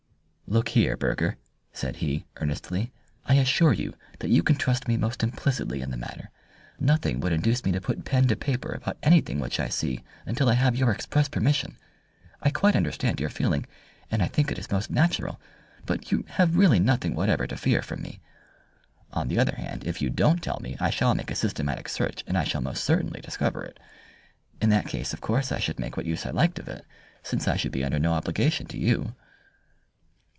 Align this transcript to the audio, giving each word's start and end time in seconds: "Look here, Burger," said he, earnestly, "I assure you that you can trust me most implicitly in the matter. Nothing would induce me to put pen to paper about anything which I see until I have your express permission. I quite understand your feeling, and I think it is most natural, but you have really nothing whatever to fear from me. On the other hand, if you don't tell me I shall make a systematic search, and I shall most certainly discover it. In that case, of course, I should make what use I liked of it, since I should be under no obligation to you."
"Look 0.47 0.67
here, 0.67 0.97
Burger," 0.97 1.37
said 1.71 1.95
he, 2.03 2.25
earnestly, 2.35 2.91
"I 3.25 3.35
assure 3.35 3.71
you 3.71 3.93
that 4.19 4.27
you 4.31 4.43
can 4.43 4.57
trust 4.57 4.85
me 4.85 4.97
most 4.97 5.23
implicitly 5.23 5.81
in 5.81 5.91
the 5.91 5.95
matter. 5.95 6.29
Nothing 6.77 7.21
would 7.21 7.31
induce 7.31 7.63
me 7.63 7.71
to 7.71 7.79
put 7.79 8.03
pen 8.03 8.27
to 8.27 8.35
paper 8.35 8.73
about 8.73 8.97
anything 9.01 9.39
which 9.39 9.61
I 9.61 9.69
see 9.69 10.01
until 10.25 10.49
I 10.49 10.55
have 10.55 10.75
your 10.75 10.91
express 10.91 11.29
permission. 11.29 11.77
I 12.41 12.49
quite 12.49 12.75
understand 12.75 13.21
your 13.21 13.29
feeling, 13.29 13.65
and 14.11 14.21
I 14.21 14.27
think 14.27 14.51
it 14.51 14.59
is 14.59 14.69
most 14.69 14.89
natural, 14.91 15.39
but 15.85 16.11
you 16.11 16.25
have 16.31 16.57
really 16.57 16.79
nothing 16.79 17.15
whatever 17.15 17.47
to 17.47 17.55
fear 17.55 17.81
from 17.81 18.01
me. 18.01 18.19
On 19.13 19.29
the 19.29 19.39
other 19.39 19.55
hand, 19.55 19.85
if 19.87 20.01
you 20.01 20.09
don't 20.09 20.43
tell 20.43 20.59
me 20.59 20.75
I 20.81 20.89
shall 20.89 21.15
make 21.15 21.31
a 21.31 21.35
systematic 21.35 21.87
search, 21.87 22.25
and 22.27 22.37
I 22.37 22.43
shall 22.43 22.59
most 22.59 22.83
certainly 22.83 23.21
discover 23.21 23.63
it. 23.63 23.79
In 24.59 24.67
that 24.71 24.87
case, 24.87 25.13
of 25.13 25.21
course, 25.21 25.49
I 25.49 25.59
should 25.59 25.79
make 25.79 25.95
what 25.95 26.05
use 26.05 26.25
I 26.25 26.31
liked 26.31 26.59
of 26.59 26.67
it, 26.67 26.85
since 27.23 27.47
I 27.47 27.55
should 27.55 27.71
be 27.71 27.85
under 27.85 27.99
no 27.99 28.11
obligation 28.11 28.65
to 28.67 28.77
you." 28.77 29.15